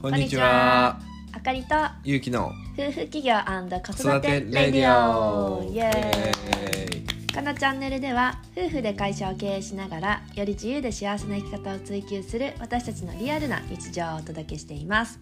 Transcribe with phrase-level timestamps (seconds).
[0.00, 1.00] こんにちは。
[1.32, 1.74] あかりと。
[2.04, 2.52] ゆうきの。
[2.78, 5.58] 夫婦企業子子育育ててレディィオ。
[5.58, 5.72] オ。
[5.72, 7.34] イエーイ。
[7.34, 15.20] このチャンネルでは夫婦で会社を経営しながらより自由で幸せな生き方を追求する私たちのリアルな日常をお届けしています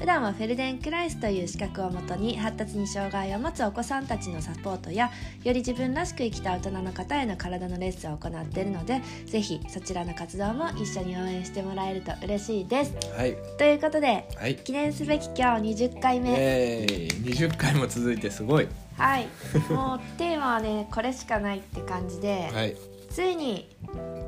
[0.00, 5.10] 普段はフェルデンクライスという資格をもとに発達に障害を持つお子さんたちのサポートや
[5.44, 13.36] より自分らしく生きた大人の方への体のレッスンを行っているのでぜひそちらの活動も一緒に応援してもらえると嬉しいですはい。
[13.58, 14.56] ということではい。
[14.56, 18.68] 記念すべき今日20回目えー、20回も続いてすごい。
[18.96, 19.28] はい
[19.68, 22.70] もうテーマはね これしかないって感じで、はい。
[22.70, 22.76] イ
[23.10, 23.68] ついに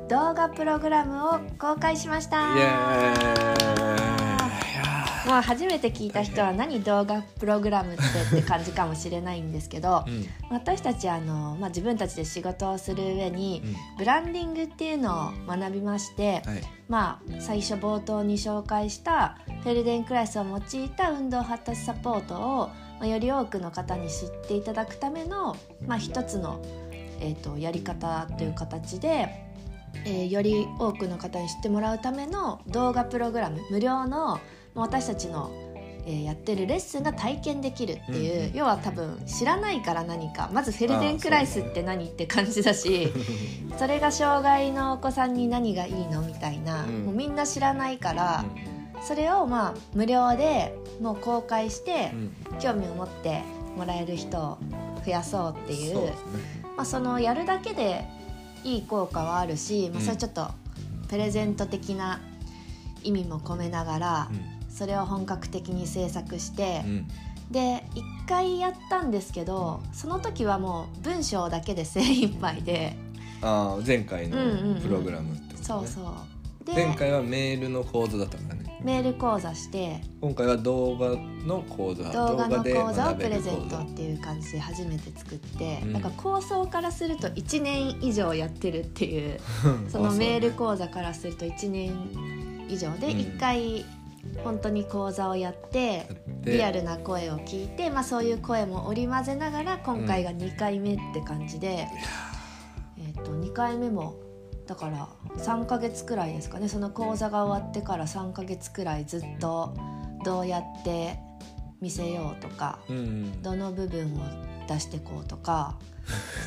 [0.07, 4.02] 動画プログラムを公開しましたエーイ。
[5.25, 8.03] いやもう初めて聞いた人は何動画プログラムって
[8.37, 10.25] って感じかもしれないんですけどーうん。
[10.49, 16.61] 私たちあの、まあ、自分たちで仕事をする上にうんブランディングっていうのを学びまして、はい。
[16.89, 22.67] まあ、最初冒頭に紹介したフェルデンクライスを用いた運動発達サポートを、
[22.99, 25.55] まあ、より多くの方に知っていただくための、
[25.87, 26.61] まあ、一つの、
[27.19, 29.29] えー、とやり方という形で、
[30.05, 34.39] えーより多くの方に知ってもらうための動画プログラム無料のまあ
[34.75, 35.51] 私たちの、
[36.05, 43.11] えーやってるレッスンが体験できるっていう、うんうん要は多分知らないから何かまずフェルデンクライスって何って感じだし。
[43.79, 48.45] それが障害のお子さんに何がいいのみたいな、うんもうみんな知らないから、
[49.01, 52.19] それをまあ無料でもう公開してうん。
[52.19, 52.21] う
[52.57, 53.41] ん興味を持って
[53.75, 54.57] もらえる人を
[55.03, 56.13] 増やそうっていうね。
[56.77, 58.05] まあ、そのやるだけで
[58.63, 60.47] いい効果はあるし、まあ、うんそれちょっと
[61.09, 62.21] プレゼント的な
[63.03, 64.31] 意味も込めながら、
[64.73, 67.07] それを本格的に制作してう、ん。
[67.51, 67.83] で
[68.25, 72.97] 1回やったんですけどその時はもう文章だけで精一杯で。
[73.41, 74.37] ああ、前回の
[74.79, 75.63] プログラムってことね。
[75.63, 78.63] そうそうで前回はメールの講座だったからね。
[78.81, 81.09] メール講座して今回は動画
[81.45, 82.03] の講座。
[82.11, 89.39] 動画ので講座をプレゼントっていう感じで初めて作って、うんなんか構想からすると1年以上やってるっていう
[89.89, 91.93] そのメール講座からすると1年
[92.69, 93.85] 以上でうん1回
[94.43, 96.07] 本当に講座をやって
[96.41, 101.87] でリアルな声を聞いて、まあ、そういう声も織り交ぜながら今回が2回目って感じで、
[102.97, 104.15] えー、と2回目も
[104.67, 106.69] だから3ヶ月くらいですかね。
[106.69, 109.75] その講座が終わってから3ヶ月くらいずっと
[110.23, 111.19] どうやって
[111.81, 113.41] 見せようとかうん。
[113.41, 114.19] どの部分を
[114.67, 115.77] 出してこうとか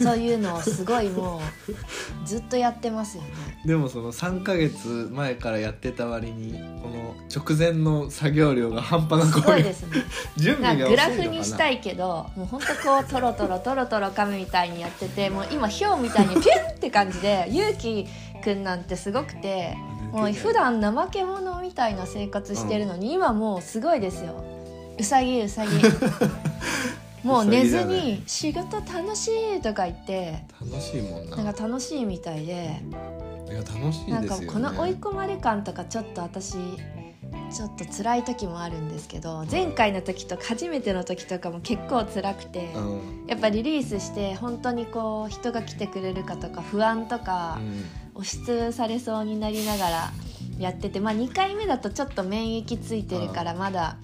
[0.03, 3.29] そういうのをすごいもうずっとやってますよね。
[3.65, 6.53] でもその3ヶ月前からやってた割に
[6.83, 10.05] この直前の作業量が半端なすく多いごいですね。
[10.37, 18.07] 準備がグラフにしたいけどもうほんとこうトロトロトロトロ紙みたいにやっててもう今ひょうみたいにピュンって感じでゆうき
[18.43, 19.77] くんなんてすごくて
[20.13, 24.45] もう普段怠け者みたいな生活してるのに、今もうすごいですよ
[24.99, 25.73] うさぎうさぎ
[27.27, 31.37] もう寝ずに「仕事楽しい」とか言って楽しいもんな。
[31.37, 32.81] なんか楽しいみたいで
[33.51, 34.13] いや楽しいですよね。
[34.13, 36.53] なんかこの追い込まれ感とかちょっと私
[37.51, 43.27] ちょっと辛い時もあるんですけど前回の時とか初めての時とかも結構辛くて、うん。
[43.27, 47.59] やっぱリリースして本当にこう人が来てくれるかとか不安とか
[48.15, 50.13] 押しつぶされそうになりながら
[50.59, 53.97] やっててまあ2回目だとちょっと免疫ついてるからまだ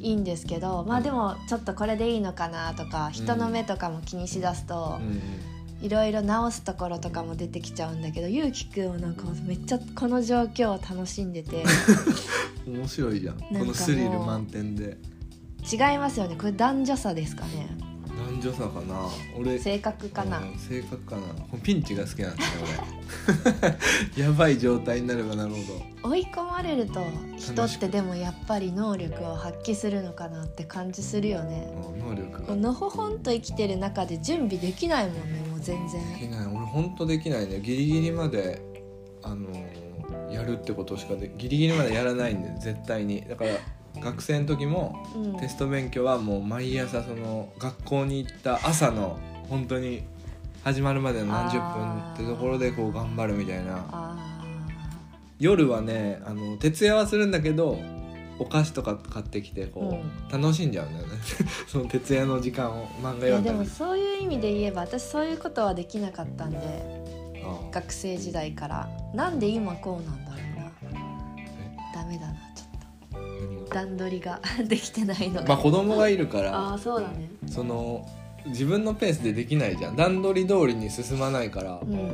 [0.00, 5.20] いいんですけどまあでもちょっとこれでいいのかなとか人の目とかも気にしだすとうん。
[5.80, 11.64] いろいろ直すところとかも出てきちゃうんだけどゆうきくんはなんかめっちゃこの状況を楽しんでて。
[12.66, 13.38] う ん面白いじゃん。
[13.38, 14.98] このスリル満点で。
[15.70, 16.34] 違いますよね。
[16.36, 17.68] これ男女差ですかね
[18.38, 19.08] 男女差かな。
[19.36, 20.38] 俺性格かな。
[20.38, 21.22] うん性格かな。
[21.62, 22.50] ピンチが好きなんだよ
[24.16, 24.22] 俺。
[24.24, 25.56] やばい状態になればなるほ
[26.02, 26.10] ど。
[26.10, 27.04] 追い込まれると
[27.36, 31.68] 人ってでもやっぱり能力を発揮するのかなって感じするよね。
[31.92, 36.46] うん能力のほほんと生きてる中で準備できないもんねもう全でき然ない。
[36.46, 37.60] 俺ほんとできないね。
[37.60, 38.62] ギリギリまで
[39.22, 39.88] あのー
[40.32, 43.22] やるってことしかでギリギリまでやらないんで絶対に。
[43.28, 43.50] だから
[44.00, 45.36] 学生の時もうん。
[45.38, 49.18] テスト勉強はもう毎朝その学校に行った朝の
[49.48, 50.02] 本当に
[50.64, 53.84] 始まるまでの何十分ってところでこう頑張るみたいな。
[53.90, 54.38] あ
[55.38, 57.78] 夜はねあの徹夜はするんだけど
[58.40, 60.00] お菓子とか買ってきてこ
[60.30, 61.14] う、楽しんじゃうんだよね。
[61.66, 63.58] その徹夜の時間を漫画ーいやで読んだり。
[63.58, 66.58] もそういう意味で言えば私そういうことはできなかったんで。
[67.44, 68.88] あ学生時代から。
[69.14, 70.47] なんで今こうなんだろう
[73.70, 76.72] 段取りが できてないのが、まあ子供がいるかあら。
[76.74, 77.30] あそうだね。
[77.46, 78.06] その
[78.46, 79.96] 自分のペースでできないじゃん。
[79.96, 82.08] 段取り通りに進まないから、うん。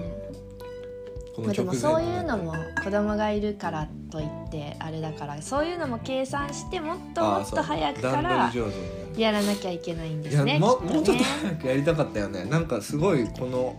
[1.35, 2.55] こまあ、でもそういうのも
[2.85, 5.43] 子供がいるからといってあれだから。
[5.43, 8.85] そういうのも計算してもっともっと早くか段ら取り上手に。
[8.85, 12.45] なるやらなきゃいけないんでいやすねもきもうちょっとね早くやりたかったよね。
[12.47, 13.77] なんかすごいこの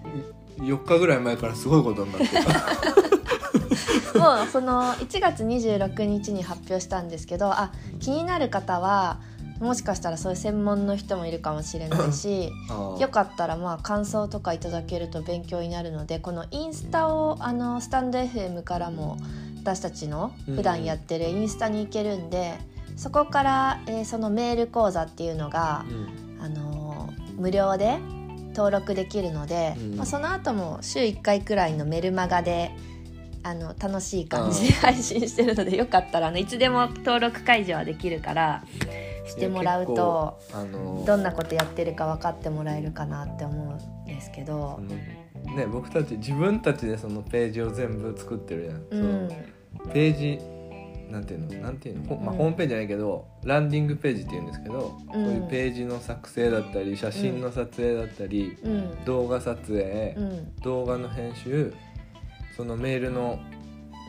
[0.60, 3.02] 4日ぐらい前からすごいことになってた
[4.18, 9.20] もうその1月26日に発表したんですけどあ気になる方は
[9.60, 12.52] もしかしたらそういう専門の人もいるかもしれないし
[13.00, 19.18] よかったらまあ感想とかいただけると勉強になるのでこのインスタをあのスタンド FM からも
[19.66, 22.54] 私たちの普段やってるインスタに行けるんで、
[22.96, 26.42] そこから、えーそのメール講座っていうのがう、ん。
[26.44, 27.98] あのー無料で
[28.56, 29.96] 登録できるので、うん。
[29.96, 32.72] まあ、その後も週1回くらいのメルマガで
[33.46, 38.64] あの楽しい感じで配信してるのでよかったらあのいつでも登録解除はできるから
[39.28, 44.82] してもらうとあのどんなことやってるか分かってもらえるかなって思うんですけそど。
[45.44, 49.30] のね僕たち自分たちでそのページを全部作ってるやん、うそのん、
[49.94, 50.56] ページ
[51.12, 52.38] なんていうのなんていうの、ほまあ、うん。
[52.40, 55.24] ホームページじゃないけどランディングページっていうんですけど、うん。
[55.24, 59.06] そういうページの作成だったり写真の撮影だったり、うん。
[59.06, 60.56] 動画撮影、うん。
[60.64, 61.72] 動画の編集
[62.56, 63.40] そのメールの、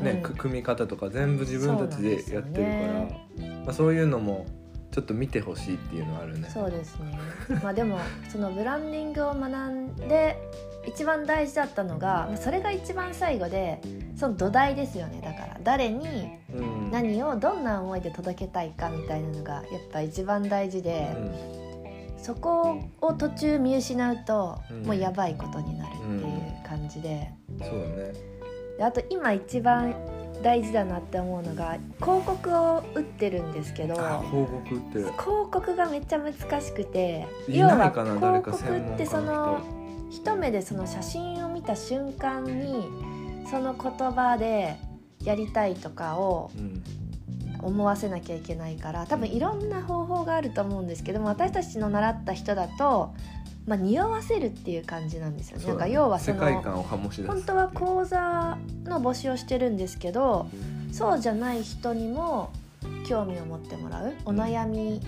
[0.01, 0.23] ねうん。
[0.23, 4.47] く組み方とか全部自分たちでやってるからまあ、そういうのも
[4.93, 6.49] ちょっと見てほしいっていうのはあるね。
[6.49, 7.19] そうですね。
[7.63, 7.99] まあでも
[8.31, 10.39] そのブランディングを学んで
[10.87, 13.83] 一番大事だったのがまあそれが一番最後で
[14.17, 15.21] その土台ですよね。
[15.21, 16.91] だから誰にうん。
[16.91, 21.15] 何をどんな思いで届けたいかみたいなのがやっぱ一番大事で
[22.17, 22.25] う、ん。
[22.25, 24.83] そこを途中見失うとうん。
[24.85, 27.33] もうやばいことになるっていう感じで。
[27.59, 28.36] そうだね
[28.77, 29.95] であと今一番
[30.43, 35.05] 大事だなって思うのが広告を打ってるんですけどあ広告売ってる。
[35.05, 35.17] 広
[35.51, 39.61] 告がめっちゃ難しくて要は広告ってそのの
[40.11, 42.89] 一目でその写真を見た瞬間に
[43.51, 44.77] その言葉で
[45.25, 46.83] やりたいとかをうん。
[47.63, 53.15] 思わせなきゃいけないから多分いろんな方法があると思うんですけども私たちの習った人だと、
[53.67, 55.67] まあ、匂わせるっていう感じなんですよね。
[55.67, 60.49] なんか要はその本当は講座の募集をしてるんですけど
[60.93, 62.53] そうじゃない人にも
[63.09, 64.13] 興味を持ってもらう。
[64.25, 65.01] お悩み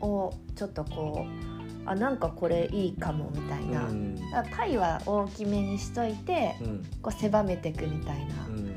[0.00, 4.14] をちょっとこうあなんかこれいいかもみたいな、うん。
[4.14, 6.84] だからパイは大きめにしといてうん。
[7.02, 8.68] こう狭めていくみたいなうん。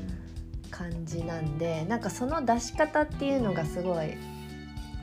[0.72, 4.16] 感じなんでなんかその出し方っていうのがすごい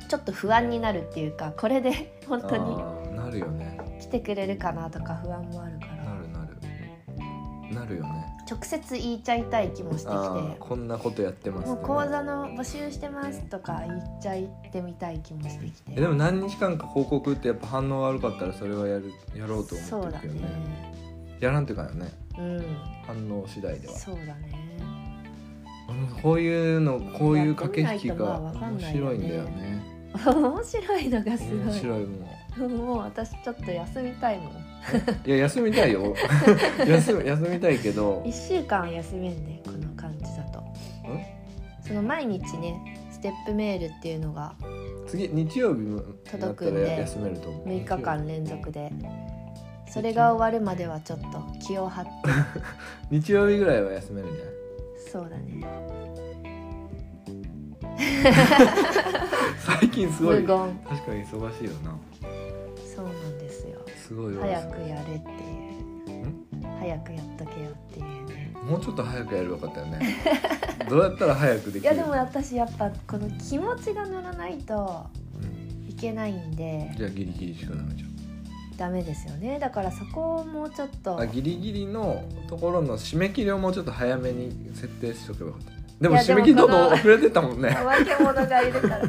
[0.09, 2.98] ちょっと不安になるっていうかこれで本当に
[3.29, 3.77] なるよね。
[3.99, 6.03] 来てくれるかなとか不安もあるから。
[6.03, 7.75] なるなる。
[7.75, 8.25] なるよね。
[8.49, 10.57] 直接言いちゃいたい気もしてきて。
[10.59, 15.93] こんなことやってますもう講座の募集してますとか言っちゃってみたい気もしてきて。
[15.95, 20.47] えでも何日間か広告ってやっぱ反応悪かったらそれはやるやろうとそうだ思ってるけど。
[20.47, 20.93] ねね。
[21.39, 22.11] やらんっていうかよね。
[22.39, 22.77] うん。
[23.05, 23.93] 反応次第では。
[23.93, 24.51] そうだね。
[25.89, 29.83] うんこういうのこういう駆け引きが面白いんだよね。
[30.25, 31.73] 面白いのがす面ごい。
[31.73, 32.27] 白いも
[32.67, 34.47] もう私ちょっと休みたいもん。
[34.47, 34.51] う
[35.25, 36.13] いや休みたいよ。
[36.87, 38.21] 休み休みたいけど。
[38.25, 40.63] 1週間休めんねこの感じだと。
[41.85, 42.79] その毎日ね
[43.11, 44.53] ステップメールっていうのが
[45.07, 47.67] 次日曜日も届くんで休めると思う。
[47.67, 48.91] 6日間連続で。
[49.87, 52.11] それが終わるまではちょっと気を張って。
[53.09, 54.53] 日曜日ぐらいは休めるんじゃない？
[55.11, 55.65] そうだね。
[59.65, 60.43] 最近すごい。
[60.43, 60.63] 確か
[61.13, 61.97] に忙しいよな
[64.09, 66.29] すごいわ早くやれっていう。
[66.79, 68.53] 早くやっとけよっていうね。
[68.67, 69.99] もうちょっと早くやればよかったよね。
[70.89, 71.79] どうやったら早くできる？
[71.81, 75.05] いやでも私やっぱこの気持ちが乗らないと
[75.39, 75.89] うん。
[75.91, 76.91] いけないんで。
[76.97, 78.09] じゃあギリギリしかダメじゃん。
[78.77, 79.59] ダメですよね。
[79.59, 81.19] だからそこをもうちょっと。
[81.19, 87.69] あギリギリのところの締め切りをもうちょっと早めに設定しとけばよかったでも締め切りどんどん遅れてたもんね。
[87.75, 89.01] 怠け者がいるから。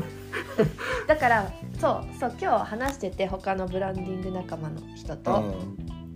[1.07, 5.55] だからそうそう今日話してて他のブランディング仲間の人と、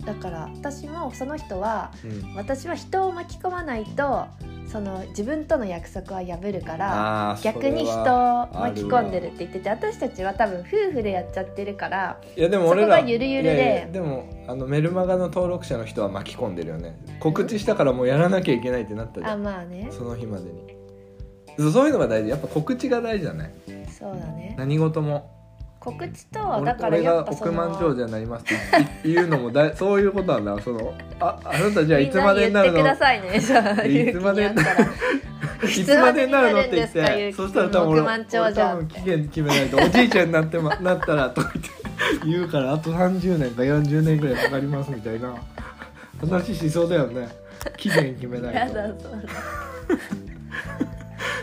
[0.05, 2.35] だから私もその人はうんうん。
[2.35, 4.27] 私は人を巻き込まないと
[4.67, 13.89] その自分との約束は破るから逆に人を巻き込んでるって言ってて私たちは多分夫婦でやっちゃってるからいやでも俺らそこがゆるゆるで。
[13.91, 16.97] でもあのメルマガの登録者の人は巻き込んでるよね。
[17.19, 19.87] 告知したからもうやらなきゃいけないってなったじゃあんまあね。
[19.91, 20.75] その日までに。
[21.57, 22.29] そうそういうのが大事。
[22.29, 23.53] やっぱ告知が大事だね。
[23.97, 24.55] そうだね。
[24.57, 25.34] 何事も
[25.85, 28.55] 告知と俺だからやっぱそ億万長の者になりますって
[29.03, 30.93] 言うのもだいそういうことなんだその。
[31.19, 32.77] ああなたじゃあいつまでになるの？
[32.77, 34.09] みんな言ってくださいね。
[34.09, 34.75] いつまでにあったら。
[35.63, 41.71] いつまでになるのって言ってそしたら多分俺俺多分期限決めないとおじいちゃんになって、ま、 なったらとか言って
[42.25, 45.35] 言うからあと30年か40年ぐらいかかりますみたいな。
[46.19, 47.27] 話しそうだよね。
[47.77, 48.77] 期限決めないと。
[48.77, 49.97] やだそうだ。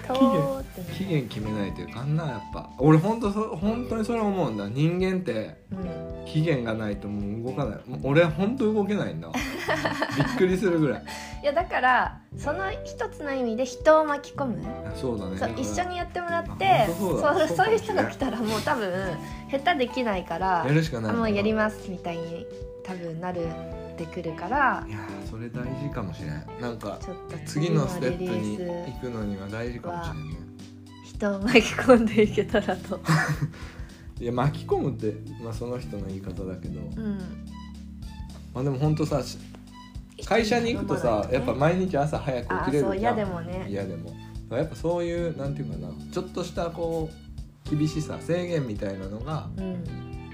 [0.09, 0.52] とーって
[0.97, 2.71] 期限決めないというかあんなやっぱ。
[2.79, 4.69] 俺本当そ本当にそれ思うんだ。
[4.69, 6.25] 人間ってうん。
[6.27, 7.79] 期限がないともう動かない。
[8.03, 9.29] 俺本当動けないんだ
[10.17, 11.03] びっくりするぐらい。
[11.43, 14.63] いやだからその一つの意味で人を巻き込む。
[14.87, 15.37] あそうだね。
[15.37, 17.35] そう一緒にやってもらってそうだ。
[17.35, 18.93] そうそういそう人が来たらもう多分
[19.51, 21.11] 下手できないからやるしかない。
[21.13, 22.47] あもうやりますみたいに
[22.85, 23.47] 多分なる
[23.93, 26.99] ってくるからいやーそれ大事かもしれないなんか
[27.47, 28.59] 次のステップに
[28.93, 30.52] 行くのには大事かもしれないね
[31.23, 33.01] 人を巻き込んでいけたらと。
[34.21, 37.19] いや巻き込むって、まあ、その人の言い方だけど、うん。
[38.55, 39.39] まあでも本当さし
[40.25, 43.67] 会社に行くとさやっぱ毎日朝早く起あきれる嫌でもね。
[43.69, 44.13] 嫌でも。
[44.51, 47.09] やっぱそういうなんていうかなちょっとしたこ
[47.67, 49.85] う厳しさ制限みたいなのがうん。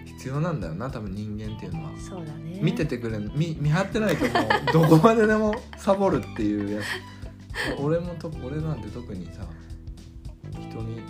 [0.04, 2.58] 必要なんだよな多分人間っていうのは、そうだね。
[2.60, 7.80] 見ててくれん見見張ってないともう どこまででもサボるっていうやつ。
[7.80, 9.46] 俺もと俺なんて特にさ
[10.60, 11.02] 人に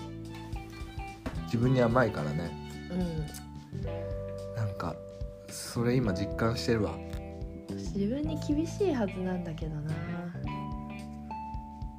[1.44, 2.50] 自分に甘いからね。
[2.90, 4.56] うん。
[4.56, 4.94] なんか
[5.48, 6.96] それ今実感してるわ。
[7.68, 9.90] 自分に厳しいはずなんだけどな。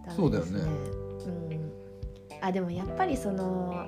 [0.05, 0.61] ダメそうだよね。
[0.61, 1.71] うん。
[2.41, 3.87] あでもやっぱりその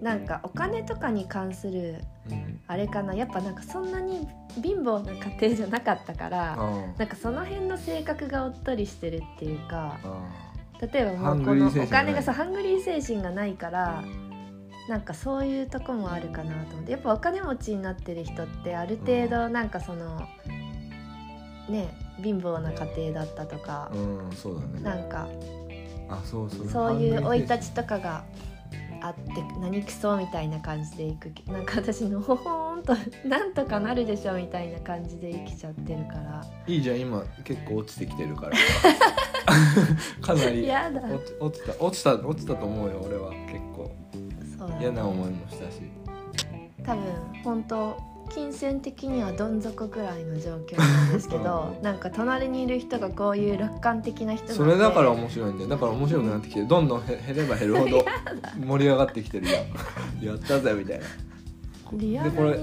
[0.00, 2.60] なんかお金とかに関するうん。
[2.66, 3.14] あれかな。
[3.14, 4.28] やっぱなんかそんなに
[4.62, 6.56] 貧乏な家庭じゃなかったからあ
[6.98, 10.47] なんかその辺の性格がおっとりしてるっていうかあ
[10.80, 14.02] 例えばもうこのお金がさハングリー精神がないから
[14.88, 16.92] なんかそういうとこもあるかなと思って。
[16.92, 20.26] やっぱお金持ちになってる人ってある程度なんかその
[21.68, 21.88] ね
[22.22, 24.80] 貧乏な家庭だったとかうんそうだね。
[24.80, 25.28] なんか
[26.08, 28.24] あそうそうそういう生い立ちちとかが
[29.00, 32.96] あって何くそみたいな感じでいくなんか私のほほーんと
[33.28, 36.44] なんとかなるでしょみたいな感じで生きちゃってるから。
[36.66, 38.52] いいじゃん今結構落ちてきてるから
[40.20, 41.00] かなりやだ。
[41.00, 43.90] 落ち落ちた落ちた落ちたと思うよ俺は結構。
[44.58, 44.78] そうだね。
[44.82, 45.80] 嫌な思いもしたし。
[46.84, 47.02] 多分
[47.44, 47.96] 本当
[48.30, 51.82] 金銭的にはどん底ぐらいの状況なんですけど うん。
[51.82, 55.68] なんか隣にいる人がこういう楽観的な人なんでそれだから面白いんだよ。
[55.70, 58.04] だから面白くなってきてどんどんへ減れば減るほど
[58.64, 61.04] 盛り上がってきてるやんやったぜみたいな。
[61.92, 62.60] リアでこれル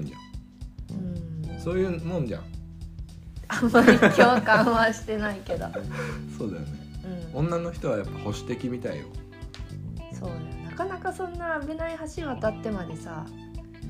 [0.00, 0.12] に
[1.62, 2.42] そういうもんじゃん。
[3.48, 5.66] あんまり共感はしてないけど、
[6.36, 6.68] そうだよね。
[7.34, 9.04] うん、女の人はやっぱ保守的みたいよ。
[10.12, 10.40] そうだよ
[10.70, 13.26] なかなかそんな危ない橋渡ってまでさ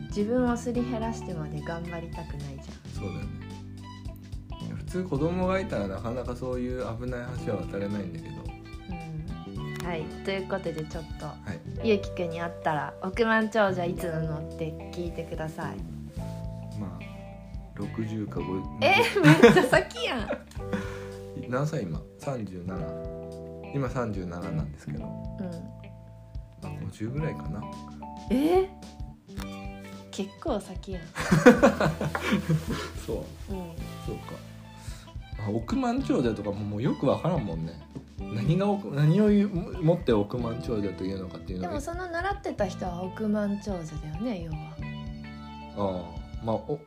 [0.09, 3.27] 自分をすり減らしてまで頑張りたくないじそうだよね。
[4.77, 8.35] 普通子供がいたらなかなかそういう危ない橋は渡れないんだけど。
[8.35, 10.03] ゃん、うん、はい。
[10.25, 11.35] ということでちょっとは
[11.83, 11.89] い。
[11.89, 14.39] ゆうきくんに会ったら億万長者いつなの？
[14.55, 15.77] って聞いてください。
[15.77, 15.92] まあ
[17.87, 18.97] 60か50え
[19.43, 20.29] めっちゃ先やん。
[21.49, 25.51] 何歳今？37今37なんですけど、うん。
[26.63, 27.63] まあ、50ぐらいかな。
[28.31, 28.69] え？
[30.11, 31.03] 結構先やん。
[33.07, 33.53] そう。
[33.53, 33.73] うん。
[34.07, 34.35] そうか。
[35.47, 37.73] あ億万長者とかももうよくわからんもんね。
[38.19, 41.69] 何が億何を持って億万長者というのかっていうのが。
[41.71, 44.59] でもその習ってた人は億万長者だよね要は。
[45.77, 46.79] ああまあお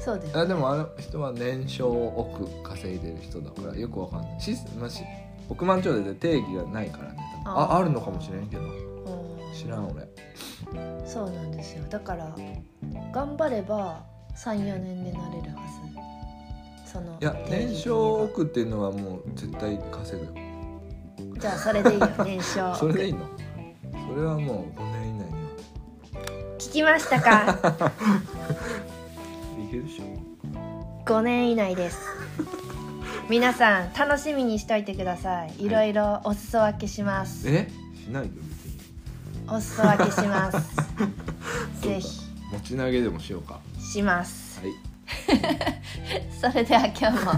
[0.00, 4.40] そうだよ、あでもあの人は年商億稼いでる人だからよくわかんない。
[4.40, 5.02] し、まあ、し
[5.48, 7.18] 億万長者で定義がないからね。
[7.44, 7.76] あ。
[7.78, 8.62] あるのかもしれんけど。
[8.62, 9.54] うん。
[9.54, 10.08] 知らん俺。
[11.06, 11.84] そうなんですよ。
[11.88, 12.34] だから
[13.12, 14.04] 頑張れば
[14.36, 15.62] 34年でなれるは
[16.84, 16.92] ず。
[16.92, 20.32] そのいや年商億っていうのはもう絶対稼ぐよ。
[21.38, 22.74] じゃあそれでいいよ 年商。
[22.74, 23.20] それでいいの？
[24.08, 25.38] それはもう5年以内には。
[26.58, 27.58] 聞きましたか？
[29.74, 30.04] いけるでしょ。
[31.04, 31.98] 5年以内です。
[33.28, 35.64] 皆さん楽しみにしといてください。
[35.64, 35.68] い。
[35.68, 37.68] ろいろお裾分けします、え？
[37.96, 38.30] しないよ。
[39.48, 40.76] お裾分けします。
[41.82, 42.24] ぜひ。
[42.52, 43.60] 持ち投げでもしようか。
[43.80, 44.60] します。
[44.60, 44.72] はい。
[46.40, 47.32] それでは今日も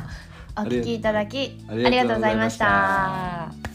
[0.57, 3.66] お聞きいただきありがとうございました